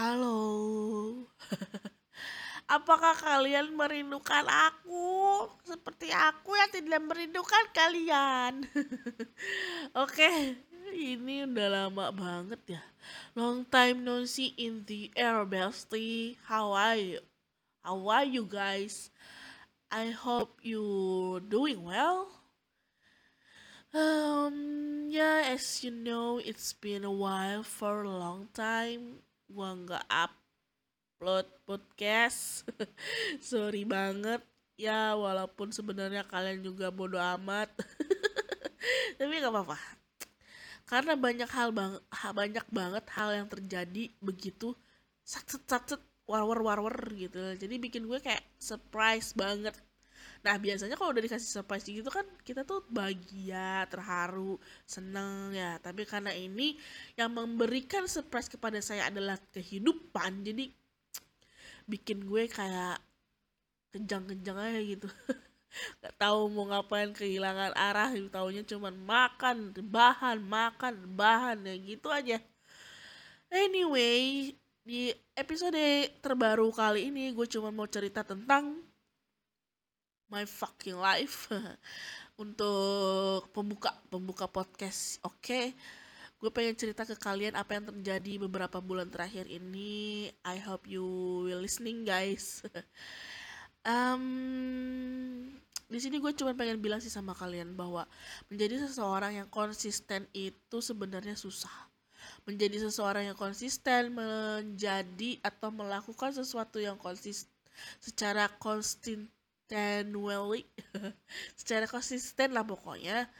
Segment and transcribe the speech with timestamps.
[0.00, 1.28] Halo.
[2.80, 8.64] Apakah kalian merindukan aku seperti aku yang tidak merindukan kalian?
[10.00, 10.56] Oke,
[10.96, 12.82] ini udah lama banget ya.
[13.36, 16.40] Long time no see in the air, bestie.
[16.48, 17.20] How are you?
[17.84, 19.12] How are you guys?
[19.92, 22.32] I hope you doing well.
[23.92, 29.28] Um, yeah, as you know, it's been a while for a long time.
[29.50, 32.62] Gua nggak upload podcast.
[33.42, 34.38] Sorry banget.
[34.78, 37.68] Ya, walaupun sebenarnya kalian juga bodo amat.
[39.18, 39.76] Tapi nggak apa-apa.
[40.86, 44.74] Karena banyak hal bang banyak banget hal yang terjadi begitu
[45.22, 47.38] sat sat war war war gitu.
[47.58, 49.74] Jadi bikin gue kayak surprise banget
[50.40, 54.56] Nah biasanya kalau udah dikasih surprise gitu kan kita tuh bahagia, terharu,
[54.88, 55.76] seneng ya.
[55.82, 56.80] Tapi karena ini
[57.18, 60.72] yang memberikan surprise kepada saya adalah kehidupan, jadi
[61.90, 63.02] bikin gue kayak
[63.92, 65.08] kejang-kejang aja gitu.
[66.02, 72.38] Gak tahu mau ngapain kehilangan arah, taunya cuman makan, bahan, makan, bahan ya gitu aja.
[73.50, 74.54] Anyway,
[74.86, 75.78] di episode
[76.22, 78.78] terbaru kali ini gue cuma mau cerita tentang
[80.30, 81.50] my fucking life
[82.42, 85.18] untuk pembuka pembuka podcast.
[85.26, 85.42] Oke.
[85.42, 85.66] Okay?
[86.40, 90.32] Gue pengen cerita ke kalian apa yang terjadi beberapa bulan terakhir ini.
[90.40, 91.04] I hope you
[91.44, 92.64] will listening guys.
[93.84, 94.24] um,
[95.84, 98.08] di sini gue cuma pengen bilang sih sama kalian bahwa
[98.48, 101.92] menjadi seseorang yang konsisten itu sebenarnya susah.
[102.48, 107.52] Menjadi seseorang yang konsisten menjadi atau melakukan sesuatu yang konsisten
[108.00, 109.28] secara konsisten
[109.70, 110.66] continually
[111.60, 113.30] secara konsisten lah pokoknya.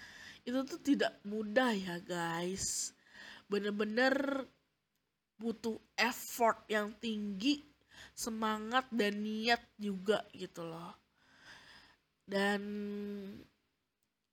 [0.47, 2.95] Itu tuh tidak mudah ya guys.
[3.51, 4.47] Bener-bener
[5.43, 7.67] butuh effort yang tinggi
[8.15, 10.95] semangat dan niat juga gitu loh.
[12.23, 12.63] Dan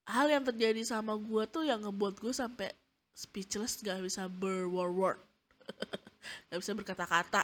[0.05, 2.69] hal yang terjadi sama gue tuh yang ngebuat gue sampai
[3.17, 5.17] speechless gak bisa berword
[6.53, 7.43] gak bisa berkata-kata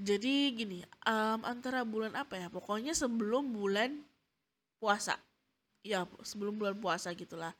[0.00, 2.48] jadi gini um, antara bulan apa ya?
[2.48, 4.00] Pokoknya sebelum bulan
[4.80, 5.20] puasa.
[5.82, 7.52] Ya sebelum bulan puasa gitulah.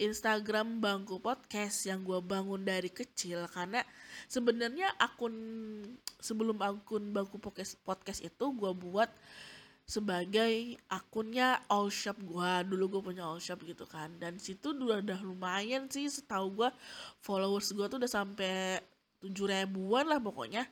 [0.00, 3.84] Instagram bangku podcast yang gue bangun dari kecil karena
[4.24, 5.34] sebenarnya akun
[6.16, 9.12] sebelum akun bangku podcast podcast itu gue buat
[9.88, 14.16] sebagai akunnya all shop gue dulu gue punya all shop gitu kan.
[14.16, 16.68] Dan situ udah, udah lumayan sih setahu gue
[17.20, 18.80] followers gue tuh udah sampai
[19.20, 20.64] tujuh ribuan lah pokoknya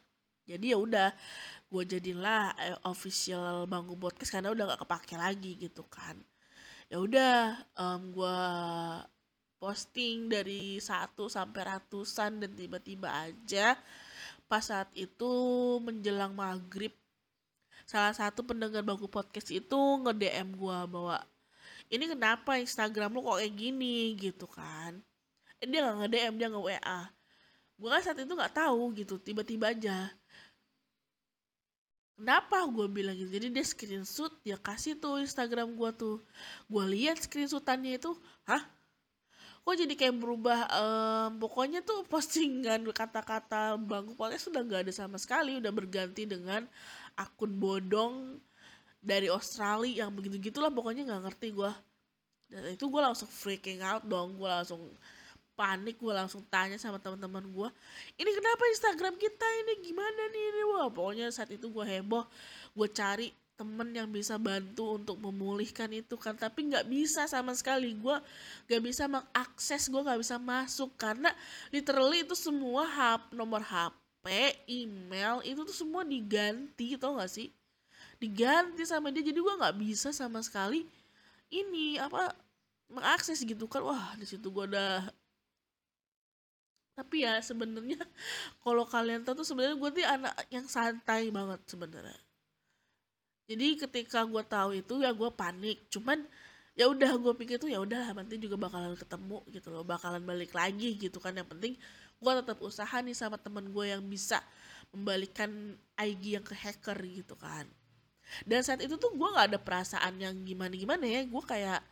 [0.46, 1.08] jadi ya udah
[1.66, 6.14] gue jadilah eh, official bangku podcast karena udah gak kepake lagi gitu kan.
[6.86, 8.38] Ya udah um, gue
[9.58, 13.74] posting dari satu sampai ratusan dan tiba-tiba aja
[14.46, 15.26] pas saat itu
[15.82, 16.94] menjelang maghrib
[17.82, 21.18] salah satu pendengar bangku podcast itu nge DM gue bahwa
[21.90, 24.14] ini kenapa Instagram lo kok kayak gini?
[24.18, 25.02] gitu kan.
[25.58, 27.00] Eh, dia nggak nge DM dia nge WA
[27.76, 30.08] gue kan saat itu nggak tahu gitu tiba-tiba aja
[32.16, 33.28] Kenapa gue bilang gitu?
[33.28, 36.16] Jadi dia screenshot, dia kasih tuh Instagram gue tuh.
[36.64, 38.16] Gue lihat screenshotannya itu,
[38.48, 38.64] hah?
[39.66, 40.58] Kok jadi kayak berubah?
[40.72, 46.64] Um, pokoknya tuh postingan kata-kata bangku podcast sudah nggak ada sama sekali, udah berganti dengan
[47.18, 48.40] akun bodong
[49.02, 51.72] dari Australia yang begitu gitulah pokoknya nggak ngerti gue.
[52.46, 54.86] Dan itu gue langsung freaking out dong, gue langsung
[55.56, 57.68] panik gue langsung tanya sama teman-teman gue
[58.16, 59.72] ini kenapa Instagram kita ini?
[59.84, 60.62] Gimana nih ini?
[60.72, 62.24] Wah pokoknya saat itu gue heboh.
[62.72, 66.36] Gue cari temen yang bisa bantu untuk memulihkan itu kan.
[66.36, 67.92] Tapi nggak bisa sama sekali.
[67.96, 68.16] Gue
[68.68, 70.92] nggak bisa mengakses gue nggak bisa masuk.
[70.96, 71.32] Karena
[71.72, 74.28] literally itu semua hap nomor HP
[74.68, 77.52] email itu tuh semua diganti tau gak sih?
[78.16, 79.24] Diganti sama dia.
[79.24, 80.88] Jadi gue nggak bisa sama sekali
[81.52, 82.32] ini apa
[82.88, 83.84] mengakses gitu kan.
[83.84, 85.04] Wah di situ gue udah
[86.96, 88.00] tapi ya sebenarnya
[88.64, 92.16] kalau kalian tahu tuh sebenarnya gue tuh anak yang santai banget sebenarnya.
[93.46, 95.86] Jadi ketika gue tahu itu ya gue panik.
[95.92, 96.24] Cuman
[96.72, 100.56] ya udah gue pikir tuh ya udah nanti juga bakalan ketemu gitu loh bakalan balik
[100.56, 101.36] lagi gitu kan.
[101.36, 101.72] Yang penting
[102.16, 104.40] gue tetap usaha nih sama temen gue yang bisa
[104.90, 107.68] membalikkan IG yang ke hacker gitu kan.
[108.48, 111.22] Dan saat itu tuh gue nggak ada perasaan yang gimana gimana ya.
[111.28, 111.84] Gue kayak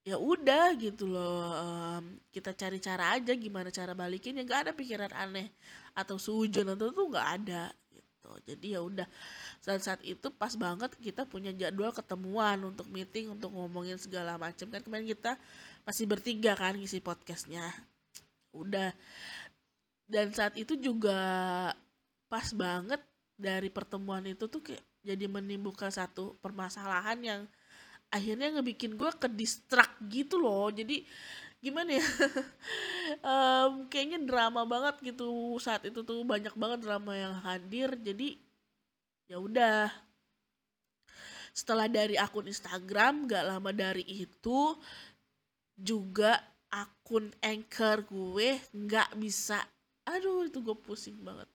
[0.00, 4.72] ya udah gitu loh um, kita cari cara aja gimana cara balikin ya nggak ada
[4.72, 5.52] pikiran aneh
[5.92, 8.30] atau sujon atau tuh nggak ada gitu.
[8.48, 9.08] Jadi ya udah
[9.60, 14.68] saat saat itu pas banget kita punya jadwal ketemuan untuk meeting untuk ngomongin segala macam
[14.72, 15.36] kan kemarin kita
[15.84, 17.64] masih bertiga kan ngisi podcastnya.
[18.54, 18.92] Udah.
[20.10, 21.20] Dan saat itu juga
[22.26, 22.98] pas banget
[23.38, 27.40] dari pertemuan itu tuh kayak jadi menimbulkan satu permasalahan yang
[28.10, 30.68] akhirnya ngebikin gue ke distract gitu loh.
[30.70, 31.06] Jadi
[31.62, 32.06] gimana ya?
[33.10, 35.58] Um, kayaknya drama banget gitu.
[35.58, 37.90] Saat itu tuh banyak banget drama yang hadir.
[37.98, 38.38] Jadi
[39.26, 39.90] ya udah.
[41.50, 44.78] Setelah dari akun Instagram gak lama dari itu
[45.74, 46.38] juga
[46.70, 49.58] akun anchor gue nggak bisa.
[50.06, 51.50] Aduh itu gue pusing banget.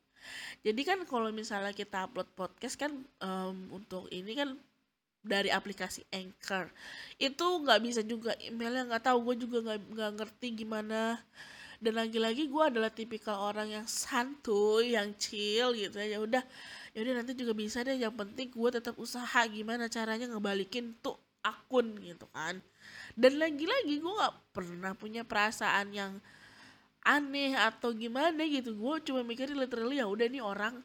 [0.60, 2.92] Jadi kan kalau misalnya kita upload podcast kan
[3.24, 4.60] um, untuk ini kan
[5.26, 6.70] dari aplikasi Anchor.
[7.18, 11.20] Itu nggak bisa juga emailnya nggak tahu gue juga nggak nggak ngerti gimana.
[11.82, 16.22] Dan lagi-lagi gue adalah tipikal orang yang santuy yang chill gitu ya.
[16.22, 16.44] Udah
[16.96, 17.98] ya udah nanti juga bisa deh.
[17.98, 22.62] Yang penting gue tetap usaha gimana caranya ngebalikin tuh akun gitu kan.
[23.18, 26.14] Dan lagi-lagi gue nggak pernah punya perasaan yang
[27.06, 28.74] aneh atau gimana gitu.
[28.74, 30.82] Gue cuma mikirin literally ya udah nih orang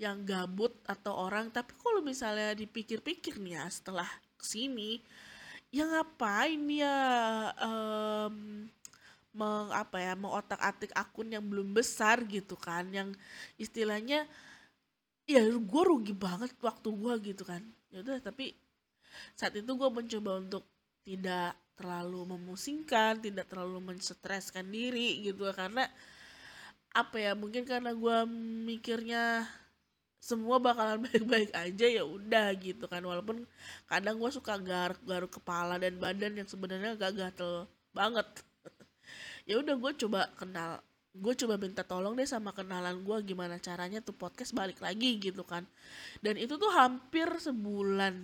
[0.00, 1.52] yang gabut atau orang.
[1.52, 4.08] Tapi kalau misalnya dipikir-pikir nih ya setelah
[4.40, 5.04] ke sini
[5.70, 6.96] ya ngapain ya
[7.60, 8.66] um,
[9.30, 12.88] meng apa ya mengotak-atik akun yang belum besar gitu kan?
[12.88, 13.20] Yang
[13.60, 14.24] istilahnya
[15.28, 17.60] ya gue rugi banget waktu gue gitu kan.
[17.92, 18.56] Ya udah tapi
[19.36, 20.64] saat itu gue mencoba untuk
[21.04, 25.44] tidak terlalu memusingkan tidak terlalu menstreskan diri gitu.
[25.52, 25.84] Karena
[26.90, 28.18] apa ya mungkin karena gue
[28.66, 29.46] mikirnya
[30.20, 33.00] semua bakalan baik-baik aja ya udah gitu kan.
[33.00, 33.48] Walaupun
[33.88, 38.28] kadang gue suka garuk-garuk kepala dan badan yang sebenarnya gak gatel banget.
[39.48, 40.78] Ya udah gue coba kenal
[41.10, 45.42] gue coba minta tolong deh sama kenalan gue gimana caranya tuh podcast balik lagi gitu
[45.42, 45.66] kan.
[46.22, 48.14] Dan itu tuh hampir sebulan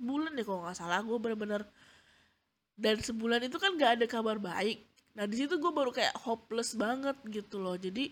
[0.00, 1.68] sebulan deh kalau nggak salah gue bener-bener.
[2.80, 4.80] Dan sebulan itu kan gak ada kabar baik.
[5.12, 7.76] Nah di situ gue baru kayak hopeless banget gitu loh.
[7.76, 8.08] Jadi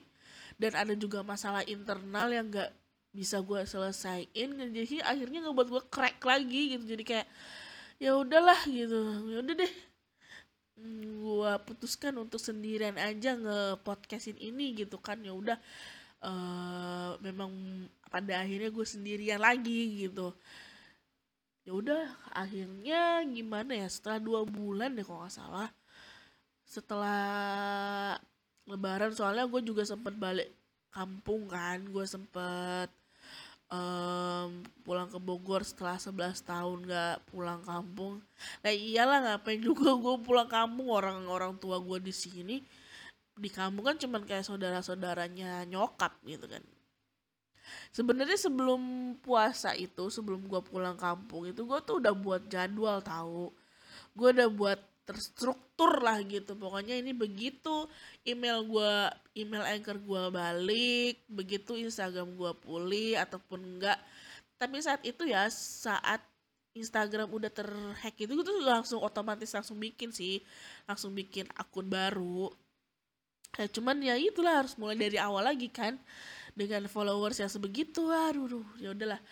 [0.60, 2.68] dan ada juga masalah internal yang gak
[3.08, 6.84] bisa gue selesaiin jadi akhirnya ngebuat gue crack lagi gitu.
[6.84, 7.26] Jadi kayak
[7.98, 8.98] ya udahlah gitu.
[9.28, 9.72] Ya udah deh.
[11.18, 15.18] Gue putuskan untuk sendirian aja nge podcastin ini gitu kan.
[15.24, 15.58] Ya udah
[16.22, 17.50] uh, memang
[18.08, 20.32] pada akhirnya gue sendirian lagi gitu.
[21.66, 22.02] Ya udah
[22.32, 23.88] akhirnya gimana ya?
[23.90, 25.68] Setelah dua bulan deh kalau nggak salah.
[26.68, 27.20] Setelah
[28.68, 30.57] lebaran soalnya gue juga sempet balik
[30.92, 32.88] kampung kan gue sempet
[33.72, 38.20] um, pulang ke Bogor setelah 11 tahun gak pulang kampung.
[38.64, 40.88] Nah iyalah ngapain juga gue pulang kampung?
[40.88, 42.56] Orang-orang tua gue di sini
[43.38, 46.64] di kampung kan cuman kayak saudara-saudaranya nyokap gitu kan.
[47.92, 53.52] Sebenarnya sebelum puasa itu sebelum gue pulang kampung itu gue tuh udah buat jadwal tahu.
[54.16, 56.52] Gue udah buat terstruktur lah gitu.
[56.52, 57.88] Pokoknya ini begitu
[58.28, 58.94] email gue
[59.40, 63.96] email anchor gue balik begitu instagram gue pulih ataupun enggak.
[64.60, 66.20] Tapi saat itu ya saat
[66.76, 70.44] Instagram udah terhack itu gue tuh langsung otomatis langsung bikin sih
[70.84, 72.52] langsung bikin akun baru.
[73.56, 75.96] Ya cuman ya itulah harus mulai dari awal lagi kan
[76.58, 79.22] dengan followers yang sebegitu aduh ya udahlah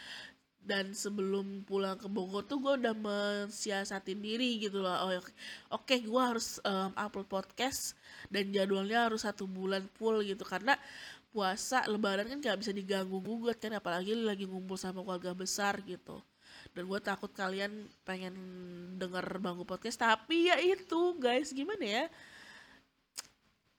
[0.66, 5.06] dan sebelum pulang ke Bogor tuh gue udah mensiasatin diri gitu loh.
[5.06, 5.30] Oh oke
[5.70, 7.94] okay, gue harus um, upload podcast
[8.26, 10.42] dan jadwalnya harus satu bulan full gitu.
[10.42, 10.74] Karena
[11.30, 16.18] puasa lebaran kan gak bisa diganggu gugat kan apalagi lagi ngumpul sama keluarga besar gitu.
[16.74, 18.34] Dan gue takut kalian pengen
[18.98, 20.02] denger bangku podcast.
[20.02, 22.04] Tapi ya itu guys gimana ya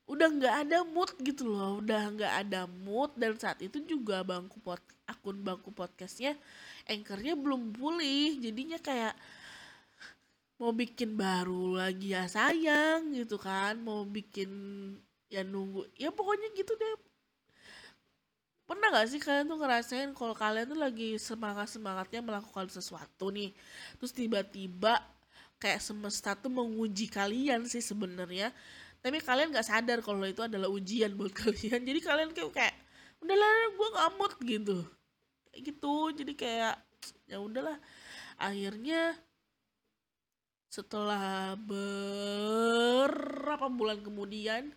[0.08, 3.12] udah nggak ada mood gitu loh udah nggak ada mood.
[3.20, 6.36] Dan saat itu juga bangku pot akun bangku podcastnya
[6.88, 8.40] anchornya belum pulih.
[8.40, 9.14] Jadinya kayak
[10.58, 13.78] mau bikin baru lagi ya sayang gitu kan.
[13.84, 14.50] Mau bikin
[15.28, 16.96] ya nunggu ya pokoknya gitu deh.
[18.68, 23.56] Pernah gak sih kalian tuh ngerasain kalau kalian tuh lagi semangat semangatnya melakukan sesuatu nih
[23.96, 25.00] terus tiba-tiba
[25.56, 28.52] kayak semesta tuh menguji kalian sih sebenarnya
[29.08, 31.88] tapi kalian gak sadar kalau itu adalah ujian buat kalian.
[31.88, 32.76] Jadi kalian kayak kayak
[33.24, 34.84] udahlah gue ngamut gitu.
[35.48, 35.96] Kayak gitu.
[36.12, 36.76] Jadi kayak
[37.32, 37.80] ya udahlah.
[38.36, 39.16] Akhirnya
[40.68, 44.76] setelah beberapa bulan kemudian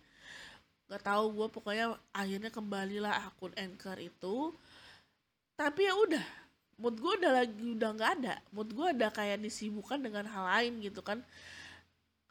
[0.87, 4.55] nggak tahu gue pokoknya akhirnya kembalilah akun anchor itu.
[5.59, 6.23] Tapi ya udah
[6.79, 8.39] mood gue udah lagi udah nggak ada.
[8.55, 11.19] Mood gue ada kayak disibukkan dengan hal lain gitu kan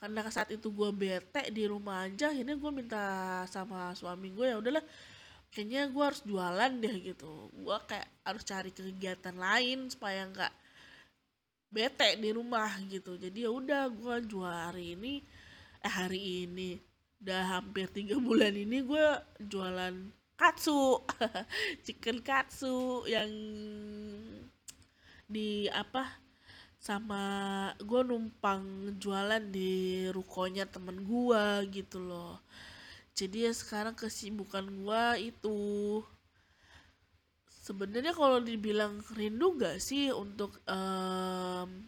[0.01, 3.05] karena saat itu gue bete di rumah aja akhirnya gue minta
[3.53, 4.85] sama suami gue ya udahlah
[5.53, 7.51] kayaknya gue harus jualan deh gitu.
[7.53, 10.55] Gue kayak harus cari kegiatan lain supaya nggak
[11.71, 13.19] bete di rumah gitu.
[13.19, 15.21] Jadi ya udah gue jual hari ini
[15.81, 16.79] eh hari ini
[17.21, 19.07] udah hampir tiga bulan ini gue
[19.45, 19.95] jualan
[20.41, 21.05] katsu
[21.85, 23.29] chicken katsu yang
[25.29, 26.17] di apa
[26.81, 27.23] sama
[27.77, 28.65] gue numpang
[28.97, 32.41] jualan di rukonya temen gue gitu loh.
[33.13, 35.61] Jadi ya sekarang kesibukan gue itu
[37.61, 41.85] sebenarnya kalau dibilang rindu gak sih untuk um,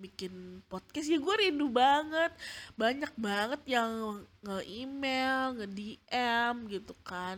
[0.00, 1.12] bikin podcast?
[1.12, 2.32] Ya gue rindu banget.
[2.80, 7.36] Banyak banget yang nge-email nge-DM gitu kan.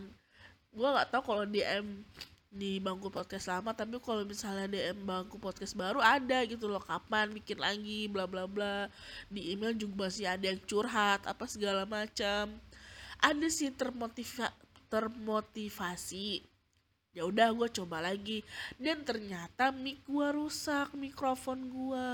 [0.71, 2.07] Gue nggak tahu kalau DM
[2.55, 7.27] di bangku podcast lama tapi kalau misalnya DM bangku podcast baru ada gitu loh kapan
[7.35, 8.87] bikin lagi bla bla bla.
[9.27, 12.55] Di email juga masih ada yang curhat apa segala macam.
[13.19, 14.55] Ada sih termotiva
[14.87, 16.47] termotivasi.
[17.11, 18.39] Ya udah gue coba lagi.
[18.79, 22.07] Dan ternyata mic gue rusak mikrofon gue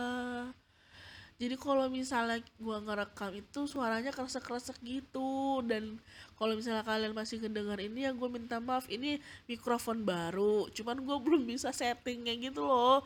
[1.42, 5.66] jadi kalau misalnya gue ngerekam itu suaranya kresek-kresek gitu.
[5.66, 5.98] Dan
[6.38, 9.18] kalau misalnya kalian masih ngedengar ini ya gue minta maaf ini
[9.50, 10.70] mikrofon baru.
[10.70, 13.02] Cuman gue belum bisa settingnya gitu loh.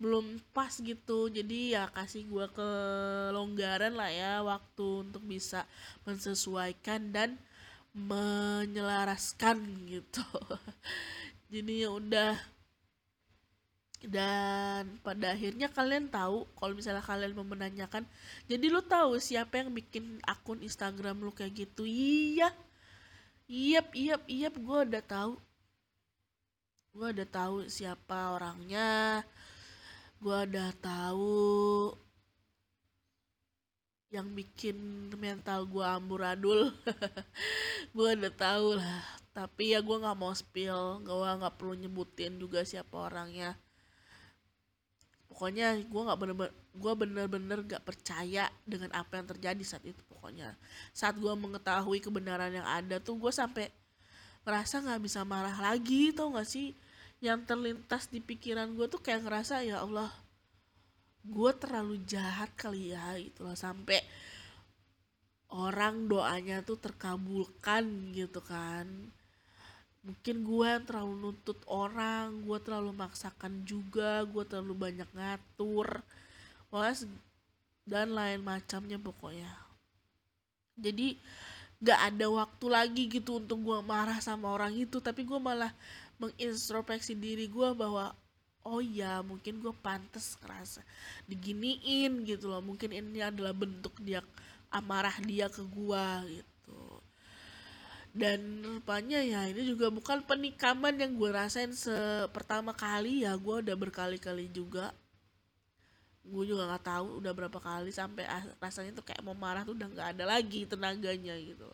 [0.00, 1.28] Belum pas gitu.
[1.28, 5.68] Jadi ya kasih gue kelonggaran lah ya waktu untuk bisa
[6.08, 7.36] mensesuaikan dan
[7.92, 9.60] menyelaraskan
[9.92, 10.24] gitu.
[11.52, 12.53] Jadi ya udah
[14.04, 18.04] dan pada akhirnya kalian tahu kalau misalnya kalian mau menanyakan
[18.44, 21.88] jadi lu tahu siapa yang bikin akun Instagram lu kayak gitu?
[21.88, 22.52] Iya.
[23.44, 25.36] Iya iya iya gue udah tahu.
[26.94, 29.20] Gue udah tahu siapa orangnya.
[30.20, 31.92] Gue udah tahu
[34.14, 36.70] yang bikin mental gue amburadul.
[37.96, 39.02] Gue udah tahu lah.
[39.34, 41.02] Tapi ya gue nggak mau spill.
[41.02, 43.58] Gue nggak perlu nyebutin juga siapa orangnya
[45.34, 50.54] pokoknya gue nggak bener-bener gue bener-bener gak percaya dengan apa yang terjadi saat itu pokoknya.
[50.94, 53.66] Saat gue mengetahui kebenaran yang ada tuh gue sampai
[54.46, 56.74] ngerasa nggak bisa marah lagi tau gak sih?
[57.18, 60.10] Yang terlintas di pikiran gue tuh kayak ngerasa ya Allah
[61.26, 63.58] gue terlalu jahat kali ya gitu loh.
[63.58, 64.02] Sampai
[65.50, 68.86] orang doanya tuh terkabulkan gitu kan
[70.04, 76.04] mungkin gue yang terlalu nuntut orang gue terlalu maksakan juga gue terlalu banyak ngatur
[76.74, 77.06] Walas
[77.86, 79.46] dan lain macamnya pokoknya.
[80.74, 81.14] Jadi
[81.78, 85.70] gak ada waktu lagi gitu untuk gue marah sama orang itu tapi gue malah
[86.18, 88.10] mengintrospeksi diri gue bahwa
[88.66, 90.82] oh ya mungkin gue pantas ngerasa
[91.30, 92.58] diginiin gitu loh.
[92.58, 94.18] Mungkin ini adalah bentuk dia
[94.74, 96.06] amarah dia ke gue
[96.42, 97.03] gitu
[98.14, 103.34] dan rupanya ya ini juga bukan penikaman yang gue rasain sepertama kali ya.
[103.34, 104.94] Gue udah berkali-kali juga.
[106.22, 108.22] Gue juga nggak tahu udah berapa kali sampai
[108.62, 111.66] rasanya tuh kayak mau marah tuh udah nggak ada lagi tenaganya gitu.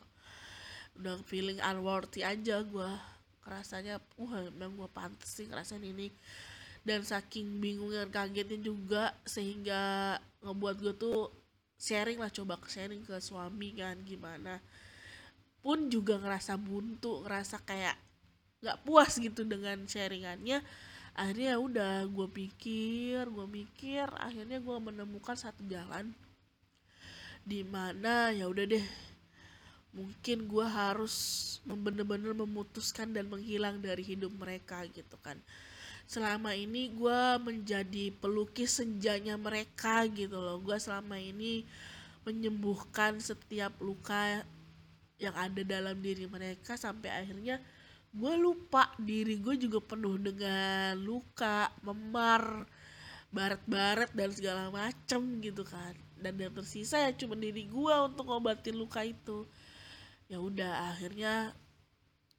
[0.97, 2.91] Udah feeling unworthy aja gue
[3.45, 6.09] rasanya wah memang gue pantas sih ngerasain ini.
[6.81, 11.29] Dan saking bingung dan kagetnya juga sehingga ngebuat gue tuh
[11.77, 14.57] sharing lah coba sharing ke suami kan gimana
[15.61, 17.97] pun juga ngerasa buntu ngerasa kayak
[18.61, 20.61] nggak puas gitu dengan sharingannya.
[21.17, 26.15] Akhirnya ya udah gue pikir gue mikir akhirnya gue menemukan satu jalan
[27.45, 28.87] di mana ya udah deh
[29.91, 31.15] mungkin gue harus
[31.67, 35.35] bener-bener memutuskan dan menghilang dari hidup mereka gitu kan.
[36.07, 40.59] Selama ini gue menjadi pelukis senjanya mereka gitu loh.
[40.63, 41.67] Gue selama ini
[42.23, 44.47] menyembuhkan setiap luka
[45.21, 47.61] yang ada dalam diri mereka sampai akhirnya
[48.11, 52.67] gue lupa diri gue juga penuh dengan luka memar
[53.31, 55.95] baret-baret dan segala macem gitu kan.
[56.19, 59.47] Dan yang tersisa ya cuma diri gue untuk ngobatin luka itu.
[60.27, 61.55] Ya udah akhirnya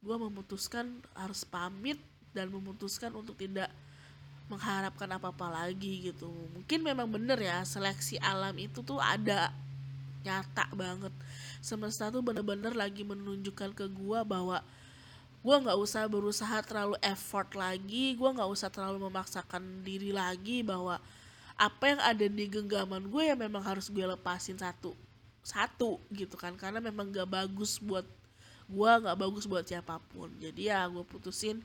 [0.04, 2.02] gue memutuskan harus pamit
[2.36, 3.72] dan memutuskan untuk tidak
[4.52, 6.28] mengharapkan apa-apa lagi gitu.
[6.52, 9.56] Mungkin memang bener ya seleksi alam itu tuh ada
[10.22, 11.14] nyata banget.
[11.60, 14.62] Semesta tuh bener-bener lagi menunjukkan ke gua bahwa
[15.42, 21.02] gua nggak usah berusaha terlalu effort lagi gua nggak usah terlalu memaksakan diri lagi bahwa
[21.62, 24.98] apa yang ada di genggaman gue ya memang harus gue lepasin satu
[25.46, 26.58] satu gitu kan.
[26.58, 28.06] Karena memang gak bagus buat
[28.66, 30.34] gue nggak bagus buat siapa pun.
[30.42, 31.62] Jadi ya gue putusin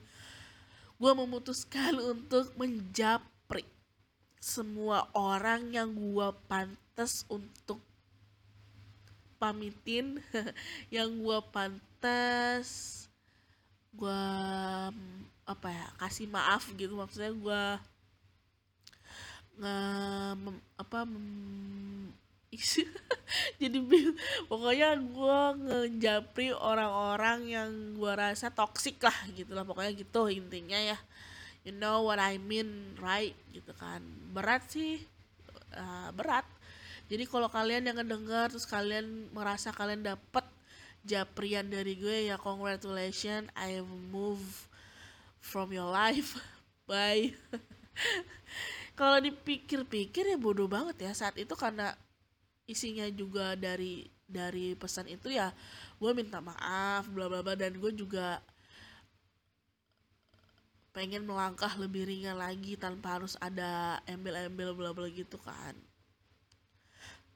[0.97, 3.65] gue memutuskan untuk menjapri
[4.37, 7.81] semua orang yang gue pantas untuk
[9.37, 10.21] pamitin
[10.95, 12.97] yang gue pantas
[13.97, 14.25] gue
[15.47, 16.93] apa ya kasih maaf gitu.
[16.93, 17.63] Maksudnya gue
[19.57, 19.77] nge
[20.77, 20.99] apa
[23.61, 23.77] jadi
[24.47, 30.97] pokoknya gue ngejapri orang-orang yang gue rasa toksik lah gitu lah pokoknya gitu intinya ya.
[31.67, 33.35] You know what I mean right?
[33.51, 33.99] Gitu kan.
[34.31, 35.03] Berat sih
[35.75, 36.47] uh, berat
[37.07, 40.43] jadi kalau kalian yang ngedenger terus kalian merasa kalian dapet
[41.07, 43.79] japrian dari gue ya congratulations I
[44.11, 44.43] move
[45.39, 46.35] from your life.
[46.89, 47.31] Bye.
[48.99, 51.11] Kalau dipikir-pikir ya bodoh banget ya.
[51.15, 51.95] Saat itu karena
[52.67, 55.55] isinya juga dari dari pesan itu ya
[56.03, 58.43] gue minta maaf bla bla bla dan gue juga
[60.91, 65.79] pengen melangkah lebih ringan lagi tanpa harus ada embel-embel bla bla gitu kan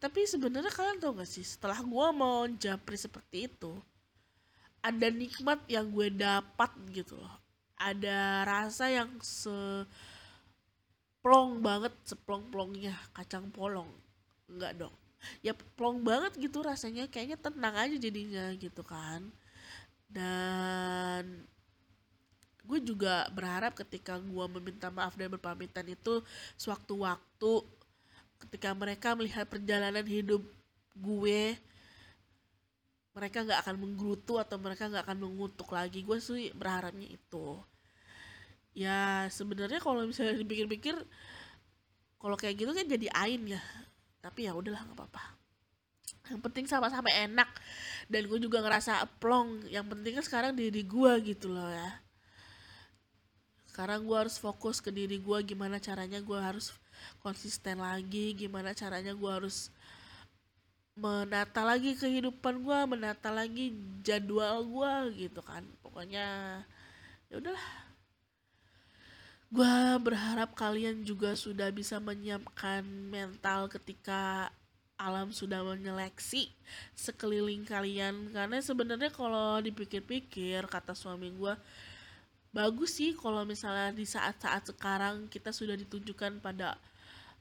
[0.02, 3.78] tapi sebenarnya kalian tau gak sih setelah gue mau japri seperti itu
[4.82, 7.38] ada nikmat yang gue dapat gitu loh.
[7.78, 9.86] Ada rasa yang se
[11.22, 13.90] plong banget seplong-plongnya kacang polong.
[14.50, 14.94] Enggak dong.
[15.46, 19.30] Ya plong banget gitu rasanya kayaknya tenang aja jadinya gitu kan.
[20.10, 21.46] Dan
[22.66, 26.26] gue juga berharap ketika gue meminta maaf dan berpamitan itu
[26.58, 27.52] sewaktu-waktu
[28.48, 30.42] ketika mereka melihat perjalanan hidup
[30.98, 31.56] gue
[33.12, 36.04] mereka nggak akan menggerutu atau mereka nggak akan mengutuk lagi.
[36.04, 37.60] Gue sih berharapnya itu.
[38.72, 40.96] Ya sebenarnya kalau misalnya dipikir-pikir
[42.22, 43.62] kalau kayak gitu kan jadi ain ya.
[44.24, 45.24] Tapi ya udahlah nggak apa-apa.
[46.32, 47.52] Yang penting sama-sama enak.
[48.08, 49.68] Dan gue juga ngerasa plong.
[49.68, 51.92] Yang penting kan sekarang diri gue gitu loh ya.
[53.68, 56.72] Sekarang gue harus fokus ke diri gue gimana caranya gue harus
[57.24, 59.70] konsisten lagi gimana caranya gue harus
[60.98, 64.94] menata lagi kehidupan gue menata lagi jadwal gue
[65.28, 65.64] gitu kan.
[65.82, 66.62] Pokoknya
[67.32, 67.68] ya udahlah.
[69.52, 74.48] Gue berharap kalian juga sudah bisa menyiapkan mental ketika
[74.96, 76.48] alam sudah menyeleksi
[76.96, 78.32] sekeliling kalian.
[78.32, 81.56] Karena sebenarnya kalau dipikir-pikir kata suami gue
[82.52, 86.76] bagus sih kalau misalnya di saat-saat sekarang kita sudah ditunjukkan pada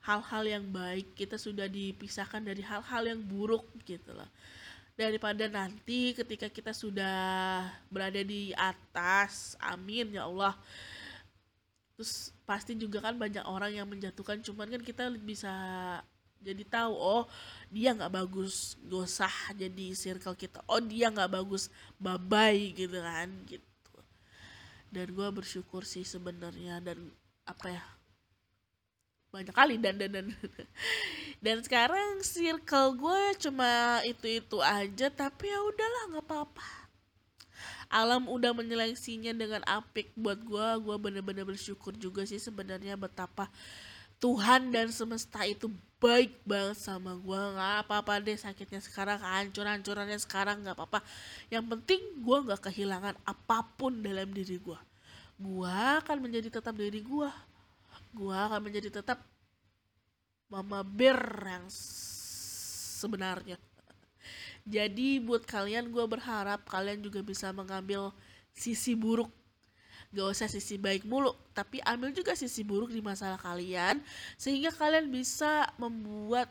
[0.01, 4.29] hal-hal yang baik kita sudah dipisahkan dari hal-hal yang buruk gitu loh.
[4.97, 10.57] Daripada nanti ketika kita sudah berada di atas amin ya Allah.
[11.97, 15.53] Terus pasti juga kan banyak orang yang menjatuhkan cuman kan kita bisa
[16.41, 17.29] jadi tahu oh
[17.69, 20.65] dia nggak bagus gak usah jadi circle kita.
[20.65, 21.69] Oh dia nggak bagus
[22.01, 23.97] bye bye gitu kan gitu.
[24.89, 27.13] Dan gue bersyukur sih sebenarnya dan
[27.45, 27.85] apa ya
[29.31, 30.27] banyak kali dan dan dan.
[31.41, 36.69] Dan sekarang circle gue cuma itu itu aja tapi ya udahlah nggak apa-apa.
[37.89, 43.49] Alam udah menyeleksinya dengan apik buat gue gue bener-bener bersyukur juga sih sebenarnya betapa
[44.21, 50.61] Tuhan dan semesta itu baik banget sama gue nggak apa-apa deh sakitnya sekarang hancur-hancurannya sekarang
[50.61, 51.01] nggak apa-apa.
[51.49, 54.81] Yang penting gue nggak kehilangan apa pun dalam diri gue
[55.41, 57.31] gue akan menjadi tetap diri gue
[58.11, 59.23] gue akan menjadi tetap
[60.51, 63.57] mama bear yang sebenarnya.
[64.67, 68.13] Jadi buat kalian gue berharap kalian juga bisa mengambil
[68.53, 69.31] sisi buruk.
[70.11, 74.03] Gak usah sisi baik mulu tapi ambil juga sisi buruk di masalah kalian
[74.35, 76.51] sehingga kalian bisa membuat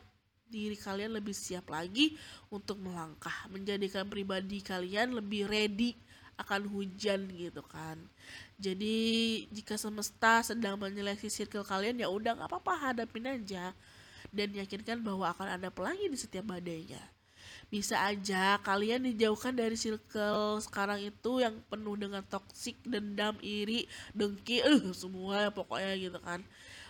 [0.49, 2.17] diri kalian lebih siap lagi
[2.49, 5.93] untuk melangkah menjadikan pribadi kalian lebih ready
[6.39, 7.99] akan hujan gitu kan.
[8.55, 8.97] Jadi
[9.51, 13.75] jika semesta sedang menyeleksi circle kalian ya udah nggak apa-apa hadapin aja.
[14.29, 17.01] Dan yakinkan bahwa akan ada pelangi di setiap badainya.
[17.69, 24.65] Bisa aja kalian dijauhkan dari circle sekarang itu yang penuh dengan toksik, dendam, iri, dengki,
[24.65, 26.41] eh uh, semua pokoknya gitu kan.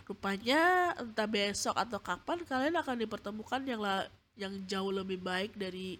[0.08, 4.08] Rupanya entah besok atau kapan kalian akan dipertemukan yang la
[4.40, 6.00] yang jauh lebih baik dari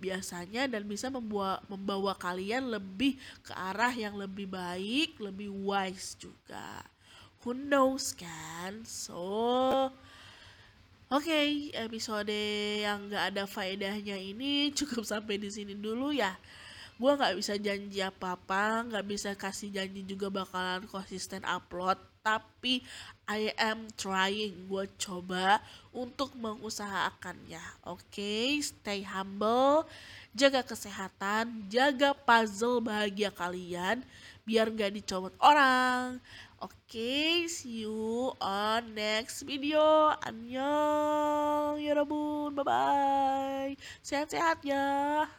[0.00, 6.82] biasanya dan bisa membawa membawa kalian lebih ke arah yang lebih baik, lebih wise juga.
[7.44, 8.84] Who knows kan?
[8.88, 9.92] So
[11.10, 12.30] Oke, okay, episode
[12.86, 16.38] yang gak ada faedahnya ini cukup sampai di sini dulu ya.
[17.02, 21.98] Gue gak bisa janji apa-apa, gak bisa kasih janji juga bakalan konsisten upload.
[22.22, 22.86] Tapi
[23.30, 25.62] I am trying, gue coba
[25.94, 27.62] untuk mengusahakannya.
[27.86, 28.58] Oke, okay?
[28.58, 29.86] stay humble,
[30.34, 34.02] jaga kesehatan, jaga puzzle bahagia kalian,
[34.42, 36.18] biar gak dicomot orang.
[36.58, 40.10] Oke, okay, see you on next video.
[40.26, 43.72] Annyeong, ya Rabun, bye bye.
[44.02, 45.30] Sehat-sehat ya.